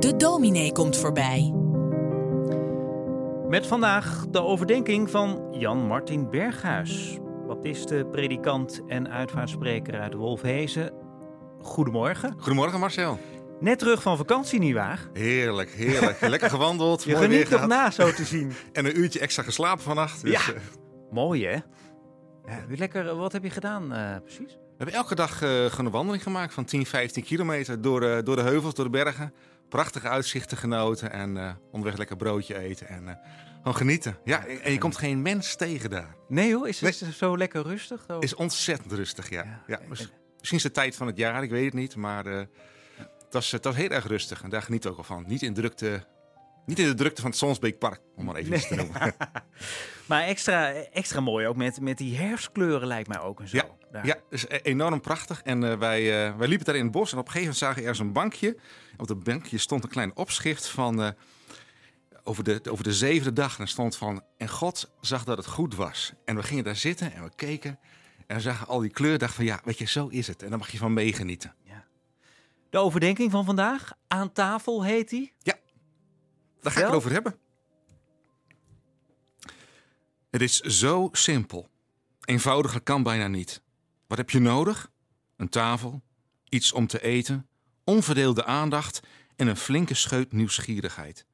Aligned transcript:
De 0.00 0.14
dominee 0.16 0.72
komt 0.72 0.96
voorbij. 0.96 1.52
Met 3.48 3.66
vandaag 3.66 4.26
de 4.30 4.42
overdenking 4.42 5.10
van 5.10 5.46
Jan 5.50 5.86
Martin 5.86 6.30
Berghuis, 6.30 7.18
baptiste, 7.46 8.06
predikant 8.12 8.80
en 8.86 9.08
uitvaartspreker 9.10 10.00
uit 10.00 10.14
Wolfhezen. 10.14 10.92
Goedemorgen. 11.60 12.34
Goedemorgen 12.38 12.80
Marcel. 12.80 13.18
Net 13.60 13.78
terug 13.78 14.02
van 14.02 14.16
vakantie, 14.16 14.58
nietwaar? 14.58 15.08
Heerlijk, 15.12 15.70
heerlijk. 15.70 16.20
Lekker 16.28 16.50
gewandeld. 16.50 17.02
Je 17.02 17.12
mooi 17.14 17.26
weer 17.28 17.36
geniet 17.36 17.50
nog 17.50 17.60
gehad. 17.60 17.76
na 17.78 17.90
zo 17.90 18.12
te 18.12 18.24
zien. 18.24 18.52
En 18.72 18.84
een 18.84 18.98
uurtje 18.98 19.20
extra 19.20 19.42
geslapen 19.42 19.82
vannacht. 19.82 20.22
Dus, 20.22 20.46
Ja. 20.46 20.52
eh, 20.54 20.60
Mooi 21.10 21.46
hè? 21.46 21.52
Ja, 22.46 22.66
weer 22.68 22.76
lekker, 22.78 23.16
wat 23.16 23.32
heb 23.32 23.42
je 23.42 23.50
gedaan 23.50 23.92
eh, 23.92 24.16
precies? 24.24 24.52
we 24.54 24.86
hebben 24.86 24.94
elke 24.94 25.14
dag 25.14 25.42
eh, 25.42 25.48
gewoon 25.64 25.86
een 25.86 25.92
wandeling 25.92 26.22
gemaakt 26.22 26.54
van 26.54 26.64
10, 26.64 26.86
15 26.86 27.22
kilometer 27.22 27.80
door, 27.80 28.02
eh, 28.02 28.18
door 28.24 28.36
de 28.36 28.42
heuvels, 28.42 28.74
door 28.74 28.84
de 28.84 28.90
bergen. 28.90 29.32
Prachtige 29.70 30.08
uitzichten 30.08 30.56
genoten 30.56 31.12
en 31.12 31.36
eh, 31.36 31.50
onderweg 31.70 31.98
lekker 31.98 32.16
broodje 32.16 32.58
eten 32.58 32.88
en 32.88 33.08
eh, 33.08 33.14
gewoon 33.56 33.76
genieten. 33.76 34.18
Ja, 34.24 34.46
en 34.46 34.72
je 34.72 34.78
komt 34.78 34.96
geen 34.96 35.22
mens 35.22 35.56
tegen 35.56 35.90
daar. 35.90 36.14
Nee 36.28 36.54
hoor, 36.54 36.68
is 36.68 36.80
het 36.80 36.96
zo 37.14 37.36
lekker 37.38 37.62
rustig? 37.62 38.06
Is 38.20 38.34
ontzettend 38.34 38.92
rustig, 38.92 39.28
ja. 39.30 39.44
Ja. 39.44 39.62
ja. 39.66 39.80
mis- 39.88 40.12
misschien 40.38 40.56
is 40.58 40.62
de 40.64 40.70
tijd 40.70 40.96
van 40.96 41.06
het 41.06 41.16
jaar, 41.16 41.42
ik 41.42 41.50
weet 41.50 41.64
het 41.64 41.74
niet. 41.74 41.96
Maar 41.96 42.26
eh, 42.26 42.36
het, 42.96 43.06
was, 43.30 43.50
het 43.50 43.64
was 43.64 43.76
heel 43.76 43.88
erg 43.88 44.06
rustig 44.06 44.42
en 44.42 44.50
daar 44.50 44.62
geniet 44.62 44.84
ik 44.84 44.90
ook 44.90 44.98
al 44.98 45.04
van. 45.04 45.24
Niet 45.26 45.42
in, 45.42 45.54
drukte, 45.54 46.04
niet 46.66 46.78
in 46.78 46.86
de 46.86 46.94
drukte 46.94 47.20
van 47.20 47.30
het 47.30 47.38
Sonsbeekpark, 47.38 48.00
om 48.16 48.24
maar 48.24 48.34
even 48.34 48.54
iets 48.54 48.68
te 48.68 48.74
noemen. 48.74 49.00
Maar 50.06 50.22
extra, 50.22 50.72
extra 50.72 51.20
mooi 51.20 51.46
ook 51.46 51.56
met, 51.56 51.80
met 51.80 51.98
die 51.98 52.16
herfstkleuren 52.16 52.86
lijkt 52.88 53.08
mij 53.08 53.20
ook 53.20 53.40
en 53.40 53.48
zo. 53.48 53.56
Ja, 53.56 53.64
Daar. 53.92 54.06
Ja, 54.06 54.16
dus 54.30 54.44
e- 54.48 54.60
enorm 54.62 55.00
prachtig. 55.00 55.42
En 55.42 55.78
wij, 55.78 56.02
wij 56.36 56.48
liepen 56.48 56.66
daar 56.66 56.76
in 56.76 56.82
het 56.82 56.92
bos 56.92 57.12
en 57.12 57.18
op 57.18 57.26
een 57.26 57.32
gegeven 57.32 57.40
moment 57.40 57.56
zagen 57.56 57.76
we 57.76 57.80
ergens 57.88 57.98
een 58.06 58.12
bankje. 58.12 58.56
Op 59.00 59.06
dat 59.06 59.24
bankje 59.24 59.58
stond 59.58 59.84
een 59.84 59.90
klein 59.90 60.16
opschrift 60.16 60.66
van 60.66 61.02
eh, 61.02 61.10
over, 62.24 62.44
de, 62.44 62.60
over 62.70 62.84
de 62.84 62.92
zevende 62.92 63.32
dag. 63.32 63.56
En 63.56 63.62
er 63.62 63.68
stond 63.68 63.96
van, 63.96 64.22
en 64.36 64.48
God 64.48 64.90
zag 65.00 65.24
dat 65.24 65.36
het 65.36 65.46
goed 65.46 65.74
was. 65.74 66.12
En 66.24 66.36
we 66.36 66.42
gingen 66.42 66.64
daar 66.64 66.76
zitten 66.76 67.12
en 67.12 67.22
we 67.22 67.30
keken 67.36 67.78
en 68.26 68.36
we 68.36 68.42
zagen 68.42 68.66
al 68.66 68.80
die 68.80 68.90
kleur. 68.90 69.18
dachten 69.18 69.36
van, 69.36 69.44
ja, 69.44 69.60
weet 69.64 69.78
je, 69.78 69.84
zo 69.84 70.08
is 70.08 70.26
het. 70.26 70.42
En 70.42 70.48
daar 70.48 70.58
mag 70.58 70.70
je 70.70 70.78
van 70.78 70.92
meegenieten. 70.92 71.54
De 72.70 72.78
overdenking 72.78 73.30
van 73.30 73.44
vandaag, 73.44 73.92
aan 74.08 74.32
tafel 74.32 74.84
heet 74.84 75.08
die. 75.08 75.32
Daar 76.60 76.72
ga 76.72 76.80
ik 76.80 76.86
het 76.86 76.94
over 76.94 77.12
hebben. 77.12 77.38
Het 80.30 80.40
is 80.40 80.60
zo 80.60 81.08
simpel. 81.12 81.68
Eenvoudiger 82.24 82.80
kan 82.80 83.02
bijna 83.02 83.26
niet. 83.26 83.62
Wat 84.06 84.18
heb 84.18 84.30
je 84.30 84.40
nodig? 84.40 84.90
Een 85.36 85.48
tafel, 85.48 86.02
iets 86.48 86.72
om 86.72 86.86
te 86.86 87.02
eten, 87.02 87.48
onverdeelde 87.84 88.44
aandacht 88.44 89.00
en 89.36 89.46
een 89.46 89.56
flinke 89.56 89.94
scheut 89.94 90.32
nieuwsgierigheid. 90.32 91.26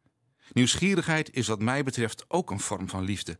Nieuwsgierigheid 0.53 1.35
is 1.35 1.47
wat 1.47 1.61
mij 1.61 1.85
betreft 1.85 2.25
ook 2.29 2.51
een 2.51 2.61
vorm 2.61 2.89
van 2.89 3.05
liefde. 3.05 3.39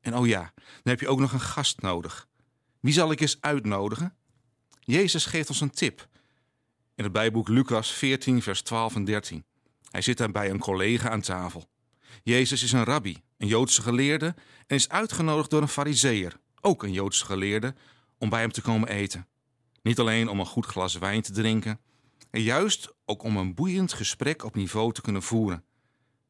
En 0.00 0.16
oh 0.16 0.26
ja, 0.26 0.52
dan 0.54 0.64
heb 0.82 1.00
je 1.00 1.08
ook 1.08 1.18
nog 1.18 1.32
een 1.32 1.40
gast 1.40 1.80
nodig. 1.80 2.28
Wie 2.80 2.92
zal 2.92 3.10
ik 3.10 3.20
eens 3.20 3.40
uitnodigen? 3.40 4.16
Jezus 4.80 5.26
geeft 5.26 5.48
ons 5.48 5.60
een 5.60 5.70
tip. 5.70 6.08
In 6.94 7.04
het 7.04 7.12
Bijbelboek 7.12 7.48
Lucas 7.48 7.92
14, 7.92 8.42
vers 8.42 8.62
12 8.62 8.94
en 8.94 9.04
13. 9.04 9.44
Hij 9.90 10.00
zit 10.00 10.18
daar 10.18 10.30
bij 10.30 10.50
een 10.50 10.58
collega 10.58 11.10
aan 11.10 11.20
tafel. 11.20 11.68
Jezus 12.22 12.62
is 12.62 12.72
een 12.72 12.84
rabbi, 12.84 13.22
een 13.38 13.46
Joodse 13.46 13.82
geleerde, 13.82 14.34
en 14.66 14.76
is 14.76 14.88
uitgenodigd 14.88 15.50
door 15.50 15.62
een 15.62 15.68
fariseer, 15.68 16.36
ook 16.60 16.82
een 16.82 16.92
Joodse 16.92 17.24
geleerde, 17.24 17.74
om 18.18 18.28
bij 18.28 18.40
hem 18.40 18.52
te 18.52 18.62
komen 18.62 18.88
eten. 18.88 19.26
Niet 19.82 19.98
alleen 19.98 20.28
om 20.28 20.40
een 20.40 20.46
goed 20.46 20.66
glas 20.66 20.98
wijn 20.98 21.22
te 21.22 21.32
drinken, 21.32 21.80
en 22.34 22.42
juist 22.42 22.94
ook 23.04 23.22
om 23.22 23.36
een 23.36 23.54
boeiend 23.54 23.92
gesprek 23.92 24.44
op 24.44 24.54
niveau 24.54 24.92
te 24.92 25.00
kunnen 25.00 25.22
voeren. 25.22 25.64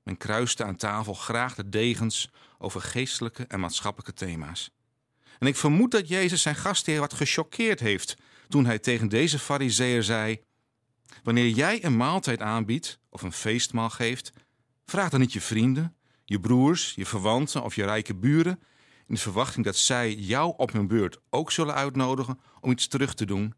Men 0.03 0.17
kruiste 0.17 0.65
aan 0.65 0.77
tafel 0.77 1.15
graag 1.15 1.55
de 1.55 1.69
degens 1.69 2.31
over 2.59 2.81
geestelijke 2.81 3.45
en 3.47 3.61
maatschappelijke 3.61 4.13
thema's. 4.13 4.71
En 5.39 5.47
ik 5.47 5.57
vermoed 5.57 5.91
dat 5.91 6.09
Jezus 6.09 6.43
zijn 6.43 6.55
gastheer 6.55 7.01
wat 7.01 7.15
gechoqueerd 7.15 7.81
heeft 7.81 8.17
toen 8.49 8.67
hij 8.67 8.79
tegen 8.79 9.09
deze 9.09 9.39
fariseer 9.39 10.03
zei... 10.03 10.41
Wanneer 11.23 11.49
jij 11.49 11.85
een 11.85 11.97
maaltijd 11.97 12.41
aanbiedt 12.41 12.99
of 13.09 13.23
een 13.23 13.33
feestmaal 13.33 13.91
geeft, 13.91 14.33
vraag 14.85 15.11
dan 15.11 15.21
niet 15.21 15.33
je 15.33 15.41
vrienden, 15.41 15.97
je 16.25 16.41
broers, 16.41 16.93
je 16.95 17.07
verwanten 17.07 17.63
of 17.63 17.75
je 17.75 17.85
rijke 17.85 18.15
buren 18.15 18.63
in 19.07 19.15
de 19.15 19.21
verwachting 19.21 19.65
dat 19.65 19.77
zij 19.77 20.15
jou 20.15 20.55
op 20.57 20.73
hun 20.73 20.87
beurt 20.87 21.19
ook 21.31 21.53
zullen 21.53 21.75
uitnodigen 21.75 22.41
om 22.61 22.71
iets 22.71 22.87
terug 22.87 23.15
te 23.15 23.27
doen. 23.27 23.55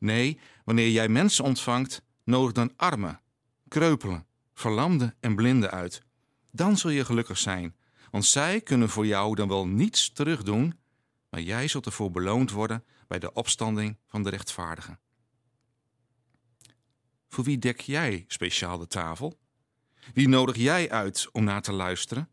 Nee, 0.00 0.38
wanneer 0.64 0.90
jij 0.90 1.08
mensen 1.08 1.44
ontvangt, 1.44 2.02
nodig 2.24 2.52
dan 2.52 2.72
armen, 2.76 3.20
kreupelen, 3.68 4.26
verlamden 4.54 5.14
en 5.20 5.34
blinden 5.34 5.70
uit. 5.70 6.02
Dan 6.50 6.76
zul 6.76 6.90
je 6.90 7.04
gelukkig 7.04 7.38
zijn, 7.38 7.76
want 8.10 8.24
zij 8.24 8.60
kunnen 8.60 8.88
voor 8.88 9.06
jou 9.06 9.34
dan 9.34 9.48
wel 9.48 9.66
niets 9.66 10.12
terugdoen, 10.12 10.78
maar 11.28 11.40
jij 11.40 11.68
zult 11.68 11.86
ervoor 11.86 12.10
beloond 12.10 12.50
worden 12.50 12.84
bij 13.08 13.18
de 13.18 13.32
opstanding 13.32 13.96
van 14.06 14.22
de 14.22 14.30
rechtvaardigen. 14.30 15.00
Voor 17.28 17.44
wie 17.44 17.58
dek 17.58 17.80
jij 17.80 18.24
speciaal 18.26 18.78
de 18.78 18.86
tafel? 18.86 19.38
Wie 20.14 20.28
nodig 20.28 20.56
jij 20.56 20.90
uit 20.90 21.28
om 21.32 21.44
naar 21.44 21.62
te 21.62 21.72
luisteren? 21.72 22.28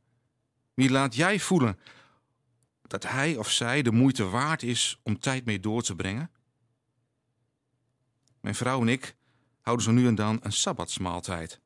Wie 0.74 0.90
laat 0.90 1.16
jij 1.16 1.40
voelen 1.40 1.80
dat 2.82 3.04
hij 3.04 3.36
of 3.36 3.52
zij 3.52 3.82
de 3.82 3.92
moeite 3.92 4.30
waard 4.30 4.64
is 4.64 5.00
om 5.04 5.20
tijd 5.20 5.46
mee 5.46 5.60
door 5.60 5.82
te 5.82 5.96
brengen? 5.96 6.32
Mijn 8.48 8.60
vrouw 8.60 8.82
en 8.82 8.88
ik 8.88 9.16
houden 9.62 9.86
zo 9.86 9.92
nu 9.92 10.08
en 10.08 10.16
dan 10.16 10.40
een 10.42 10.52
sabbatsmaaltijd, 10.52 11.60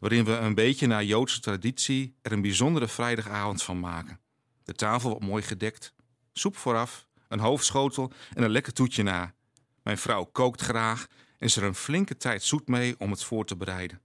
waarin 0.00 0.24
we 0.24 0.32
een 0.32 0.54
beetje 0.54 0.86
naar 0.86 1.04
Joodse 1.04 1.40
traditie 1.40 2.16
er 2.20 2.32
een 2.32 2.42
bijzondere 2.42 2.88
vrijdagavond 2.88 3.62
van 3.62 3.80
maken. 3.80 4.20
De 4.64 4.72
tafel 4.72 5.10
wordt 5.10 5.24
mooi 5.24 5.42
gedekt, 5.42 5.94
soep 6.32 6.56
vooraf, 6.56 7.06
een 7.28 7.38
hoofdschotel 7.38 8.12
en 8.34 8.42
een 8.42 8.50
lekker 8.50 8.72
toetje 8.72 9.02
na. 9.02 9.34
Mijn 9.82 9.98
vrouw 9.98 10.24
kookt 10.24 10.60
graag 10.60 11.06
en 11.38 11.46
is 11.46 11.56
er 11.56 11.62
een 11.62 11.74
flinke 11.74 12.16
tijd 12.16 12.42
zoet 12.42 12.68
mee 12.68 12.94
om 12.98 13.10
het 13.10 13.24
voor 13.24 13.44
te 13.44 13.56
bereiden. 13.56 14.00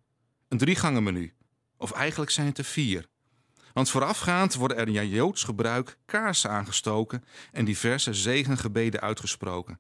Een 0.48 0.58
driegangen 0.58 1.04
menu, 1.04 1.34
of 1.78 1.92
eigenlijk 1.92 2.32
zijn 2.32 2.48
het 2.48 2.58
er 2.58 2.64
vier. 2.64 3.08
Want 3.74 3.90
voorafgaand 3.90 4.54
worden 4.54 4.78
er 4.78 4.88
in 4.88 5.10
Joods 5.10 5.44
gebruik 5.44 5.98
kaarsen 6.06 6.50
aangestoken 6.50 7.24
en 7.52 7.66
diverse 7.66 8.14
zegengebeden 8.14 9.02
uitgesproken. 9.02 9.80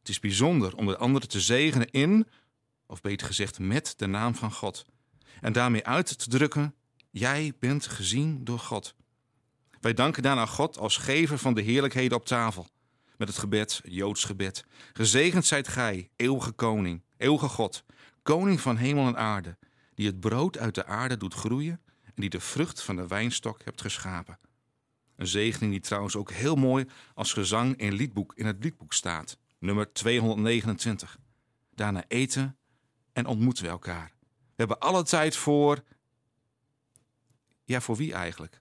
Het 0.00 0.08
is 0.08 0.20
bijzonder 0.20 0.76
om 0.76 0.86
de 0.86 0.96
anderen 0.96 1.28
te 1.28 1.40
zegenen 1.40 1.90
in, 1.90 2.28
of 2.86 3.00
beter 3.00 3.26
gezegd 3.26 3.58
met 3.58 3.94
de 3.96 4.06
naam 4.06 4.34
van 4.34 4.52
God. 4.52 4.84
En 5.40 5.52
daarmee 5.52 5.86
uit 5.86 6.18
te 6.18 6.28
drukken, 6.28 6.74
jij 7.10 7.52
bent 7.58 7.86
gezien 7.86 8.44
door 8.44 8.58
God. 8.58 8.94
Wij 9.80 9.94
danken 9.94 10.22
daarna 10.22 10.46
God 10.46 10.78
als 10.78 10.96
gever 10.96 11.38
van 11.38 11.54
de 11.54 11.62
heerlijkheden 11.62 12.16
op 12.16 12.26
tafel. 12.26 12.68
Met 13.16 13.28
het 13.28 13.38
gebed, 13.38 13.80
het 13.82 13.92
Joods 13.92 14.24
gebed. 14.24 14.64
Gezegend 14.92 15.46
zijt 15.46 15.68
gij, 15.68 16.10
eeuwige 16.16 16.52
koning, 16.52 17.02
eeuwige 17.16 17.48
God, 17.48 17.84
koning 18.22 18.60
van 18.60 18.76
hemel 18.76 19.06
en 19.06 19.16
aarde, 19.16 19.58
die 19.94 20.06
het 20.06 20.20
brood 20.20 20.58
uit 20.58 20.74
de 20.74 20.86
aarde 20.86 21.16
doet 21.16 21.34
groeien 21.34 21.80
en 22.04 22.12
die 22.14 22.30
de 22.30 22.40
vrucht 22.40 22.82
van 22.82 22.96
de 22.96 23.06
wijnstok 23.06 23.64
hebt 23.64 23.80
geschapen. 23.80 24.38
Een 25.16 25.26
zegening 25.26 25.72
die 25.72 25.80
trouwens 25.80 26.16
ook 26.16 26.30
heel 26.30 26.56
mooi 26.56 26.86
als 27.14 27.32
gezang 27.32 27.76
in, 27.76 27.92
liedboek, 27.92 28.32
in 28.34 28.46
het 28.46 28.64
liedboek 28.64 28.92
staat, 28.92 29.38
nummer 29.60 29.92
229. 29.92 31.18
Daarna 31.74 32.04
eten 32.08 32.56
en 33.12 33.26
ontmoeten 33.26 33.64
we 33.64 33.70
elkaar. 33.70 34.12
We 34.28 34.54
hebben 34.56 34.78
alle 34.78 35.02
tijd 35.02 35.36
voor. 35.36 35.84
Ja, 37.64 37.80
voor 37.80 37.96
wie 37.96 38.12
eigenlijk? 38.12 38.60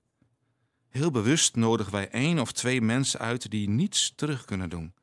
Heel 0.89 1.11
bewust 1.11 1.55
nodigen 1.55 1.91
wij 1.91 2.09
één 2.09 2.39
of 2.39 2.51
twee 2.51 2.81
mensen 2.81 3.19
uit 3.19 3.51
die 3.51 3.69
niets 3.69 4.13
terug 4.15 4.45
kunnen 4.45 4.69
doen. 4.69 4.93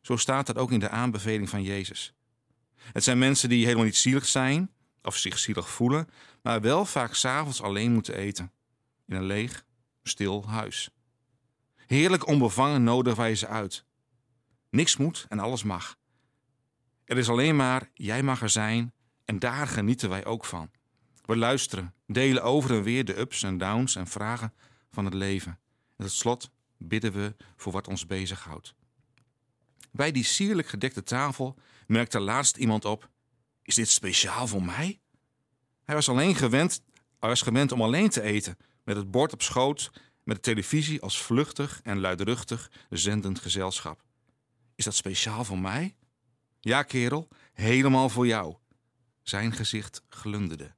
Zo 0.00 0.16
staat 0.16 0.46
dat 0.46 0.56
ook 0.56 0.72
in 0.72 0.80
de 0.80 0.88
aanbeveling 0.88 1.48
van 1.48 1.62
Jezus. 1.62 2.14
Het 2.76 3.04
zijn 3.04 3.18
mensen 3.18 3.48
die 3.48 3.64
helemaal 3.64 3.84
niet 3.84 3.96
zielig 3.96 4.26
zijn 4.26 4.70
of 5.02 5.16
zich 5.16 5.38
zielig 5.38 5.70
voelen, 5.70 6.08
maar 6.42 6.60
wel 6.60 6.84
vaak 6.84 7.14
s'avonds 7.14 7.62
alleen 7.62 7.92
moeten 7.92 8.14
eten. 8.14 8.52
In 9.06 9.16
een 9.16 9.24
leeg, 9.24 9.64
stil 10.02 10.48
huis. 10.48 10.90
Heerlijk 11.86 12.26
onbevangen 12.26 12.82
nodigen 12.82 13.18
wij 13.18 13.34
ze 13.34 13.46
uit. 13.46 13.84
Niks 14.70 14.96
moet 14.96 15.26
en 15.28 15.38
alles 15.38 15.62
mag. 15.62 15.98
Er 17.04 17.18
is 17.18 17.28
alleen 17.28 17.56
maar 17.56 17.90
jij 17.94 18.22
mag 18.22 18.42
er 18.42 18.50
zijn 18.50 18.92
en 19.24 19.38
daar 19.38 19.66
genieten 19.66 20.08
wij 20.08 20.24
ook 20.24 20.44
van. 20.44 20.70
We 21.24 21.36
luisteren, 21.36 21.94
delen 22.06 22.42
over 22.42 22.70
en 22.70 22.82
weer 22.82 23.04
de 23.04 23.18
ups 23.18 23.42
en 23.42 23.58
downs 23.58 23.96
en 23.96 24.06
vragen 24.06 24.54
van 24.90 25.04
het 25.04 25.14
leven. 25.14 25.58
En 25.96 26.04
tot 26.04 26.12
slot 26.12 26.50
bidden 26.76 27.12
we 27.12 27.34
voor 27.56 27.72
wat 27.72 27.88
ons 27.88 28.06
bezighoudt. 28.06 28.74
Bij 29.92 30.12
die 30.12 30.24
sierlijk 30.24 30.68
gedekte 30.68 31.02
tafel 31.02 31.58
merkte 31.86 32.20
laatst 32.20 32.56
iemand 32.56 32.84
op: 32.84 33.08
Is 33.62 33.74
dit 33.74 33.88
speciaal 33.88 34.46
voor 34.46 34.62
mij? 34.62 35.00
Hij 35.84 35.94
was 35.94 36.08
alleen 36.08 36.34
gewend, 36.34 36.82
hij 37.18 37.28
was 37.28 37.42
gewend 37.42 37.72
om 37.72 37.82
alleen 37.82 38.08
te 38.08 38.22
eten, 38.22 38.56
met 38.84 38.96
het 38.96 39.10
bord 39.10 39.32
op 39.32 39.42
schoot, 39.42 39.90
met 40.24 40.36
de 40.36 40.42
televisie 40.42 41.02
als 41.02 41.22
vluchtig 41.22 41.80
en 41.82 42.00
luidruchtig 42.00 42.70
zendend 42.90 43.38
gezelschap. 43.38 44.02
Is 44.80 44.86
dat 44.86 44.94
speciaal 44.94 45.44
voor 45.44 45.58
mij? 45.58 45.96
Ja, 46.60 46.82
kerel, 46.82 47.28
helemaal 47.52 48.08
voor 48.08 48.26
jou. 48.26 48.56
Zijn 49.22 49.52
gezicht 49.52 50.02
glunderde 50.08 50.74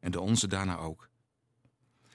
en 0.00 0.10
de 0.10 0.20
onze 0.20 0.46
daarna 0.46 0.76
ook. 0.76 1.08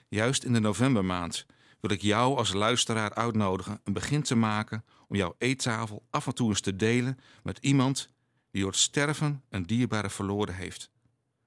Juist 0.09 0.43
in 0.43 0.53
de 0.53 0.59
novembermaand 0.59 1.45
wil 1.79 1.91
ik 1.91 2.01
jou 2.01 2.37
als 2.37 2.53
luisteraar 2.53 3.13
uitnodigen 3.13 3.81
een 3.83 3.93
begin 3.93 4.21
te 4.21 4.35
maken 4.35 4.85
om 5.07 5.15
jouw 5.15 5.35
eettafel 5.37 6.05
af 6.09 6.27
en 6.27 6.35
toe 6.35 6.49
eens 6.49 6.61
te 6.61 6.75
delen 6.75 7.19
met 7.43 7.57
iemand 7.57 8.09
die 8.51 8.61
door 8.61 8.71
het 8.71 8.79
sterven 8.79 9.43
een 9.49 9.65
dierbare 9.65 10.09
verloren 10.09 10.55
heeft. 10.55 10.91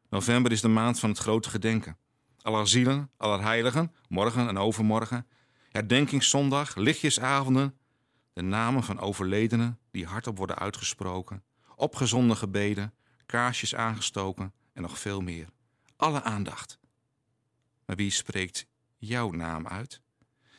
November 0.09 0.53
is 0.53 0.61
de 0.61 0.69
maand 0.69 0.99
van 0.99 1.09
het 1.09 1.19
grote 1.19 1.51
gedenken. 1.51 1.97
Aller 2.43 2.69
zielen, 2.69 3.11
aller 3.17 3.43
heiligen, 3.43 3.95
morgen 4.09 4.49
en 4.49 4.59
overmorgen. 4.59 5.27
Herdenkingszondag, 5.71 6.75
lichtjesavonden. 6.75 7.77
De 8.33 8.43
namen 8.43 8.83
van 8.83 8.99
overledenen 8.99 9.79
die 9.91 10.07
hardop 10.07 10.37
worden 10.37 10.59
uitgesproken. 10.59 11.45
Opgezonden 11.77 12.37
gebeden, 12.37 12.95
kaarsjes 13.27 13.75
aangestoken 13.75 14.53
en 14.73 14.83
nog 14.83 14.99
veel 14.99 15.21
meer. 15.21 15.49
Alle 15.97 16.23
aandacht. 16.23 16.79
Maar 17.87 17.97
wie 17.97 18.11
spreekt 18.11 18.67
jouw 18.97 19.31
naam 19.31 19.67
uit? 19.67 20.01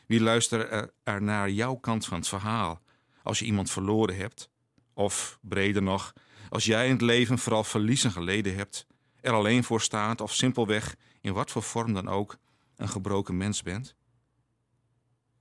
Wie 0.07 0.21
luistert 0.21 0.91
er 1.03 1.21
naar 1.21 1.49
jouw 1.49 1.75
kant 1.75 2.05
van 2.05 2.17
het 2.17 2.27
verhaal 2.27 2.81
als 3.23 3.39
je 3.39 3.45
iemand 3.45 3.71
verloren 3.71 4.15
hebt? 4.15 4.49
Of 4.93 5.39
breder 5.41 5.81
nog, 5.81 6.13
als 6.49 6.65
jij 6.65 6.85
in 6.85 6.91
het 6.91 7.01
leven 7.01 7.37
vooral 7.37 7.63
verliezen 7.63 8.11
geleden 8.11 8.55
hebt, 8.55 8.87
er 9.21 9.33
alleen 9.33 9.63
voor 9.63 9.81
staat 9.81 10.21
of 10.21 10.33
simpelweg 10.33 10.95
in 11.21 11.33
wat 11.33 11.51
voor 11.51 11.63
vorm 11.63 11.93
dan 11.93 12.07
ook 12.07 12.37
een 12.75 12.89
gebroken 12.89 13.37
mens 13.37 13.61
bent? 13.61 13.95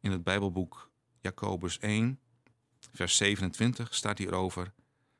In 0.00 0.10
het 0.10 0.22
Bijbelboek 0.22 0.90
Jacobus 1.20 1.78
1, 1.78 2.20
vers 2.92 3.16
27 3.16 3.94
staat 3.94 4.18
hierover: 4.18 4.72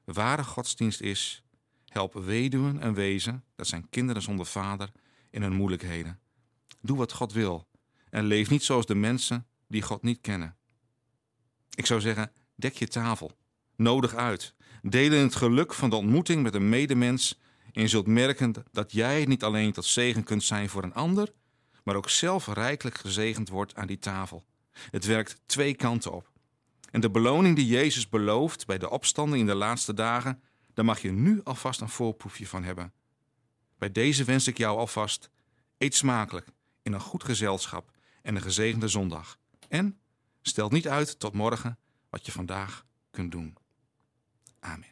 Ware 0.05 0.45
godsdienst 0.45 1.01
is 1.01 1.43
help 1.87 2.15
weduwen 2.15 2.81
en 2.81 2.95
wezen, 2.95 3.45
dat 3.57 3.67
zijn 3.67 3.89
kinderen 3.91 4.23
zonder 4.23 4.47
vader, 4.47 4.91
in 5.31 5.43
hun 5.43 5.53
moeilijkheden. 5.53 6.21
Doe 6.81 6.97
wat 6.97 7.13
God 7.13 7.33
wil 7.33 7.69
en 8.11 8.25
leef 8.25 8.51
niet 8.51 8.65
zoals 8.65 8.87
de 8.87 8.95
mensen 8.95 9.47
die 9.69 9.83
God 9.83 10.03
niet 10.03 10.21
kennen. 10.21 10.57
Ik 11.75 11.87
zou 11.87 12.01
zeggen, 12.01 12.33
dek 12.55 12.75
je 12.75 12.89
tafel, 12.89 13.37
nodig 13.77 14.15
uit, 14.15 14.55
deel 14.83 15.13
in 15.13 15.23
het 15.23 15.35
geluk 15.35 15.75
van 15.75 15.91
de 15.91 15.97
ontmoeting 15.97 16.43
met 16.43 16.55
een 16.55 16.69
medemens 16.69 17.39
en 17.73 17.89
zult 17.89 18.07
merken 18.07 18.55
dat 18.71 18.93
jij 18.93 19.25
niet 19.25 19.45
alleen 19.45 19.73
tot 19.73 19.85
zegen 19.85 20.25
kunt 20.25 20.45
zijn 20.45 20.69
voor 20.69 20.83
een 20.83 20.95
ander, 20.95 21.33
maar 21.85 21.97
ook 21.97 22.11
zelf 22.11 22.47
rijkelijk 22.47 22.99
gezegend 22.99 23.49
wordt 23.49 23.75
aan 23.75 23.87
die 23.87 23.99
tafel. 23.99 24.45
Het 24.91 25.05
werkt 25.05 25.41
twee 25.47 25.75
kanten 25.75 26.13
op. 26.13 26.32
En 26.93 27.01
de 27.01 27.11
beloning 27.11 27.57
die 27.57 27.67
Jezus 27.67 28.09
belooft 28.09 28.67
bij 28.67 28.79
de 28.79 28.91
opstanding 28.91 29.41
in 29.41 29.47
de 29.47 29.55
laatste 29.55 29.95
dagen, 29.95 30.43
daar 30.75 30.85
mag 30.85 31.03
je 31.03 31.11
nu 31.11 31.41
alvast 31.45 31.81
een 31.81 31.89
voorproefje 31.89 32.47
van 32.47 32.65
hebben. 32.65 32.93
Bij 33.79 33.93
deze 33.93 34.25
wens 34.25 34.47
ik 34.47 34.59
jou 34.59 34.79
alvast 34.79 35.31
eet 35.79 35.95
smakelijk 35.95 36.47
in 36.83 36.93
een 36.93 37.01
goed 37.01 37.25
gezelschap 37.25 37.91
en 38.23 38.37
een 38.37 38.43
gezegende 38.43 38.89
zondag. 38.89 39.39
En 39.69 39.99
stel 40.43 40.69
niet 40.69 40.89
uit 40.89 41.19
tot 41.19 41.33
morgen 41.35 41.79
wat 42.11 42.27
je 42.27 42.33
vandaag 42.33 42.87
kunt 43.11 43.33
doen. 43.33 43.57
Amen. 44.61 44.92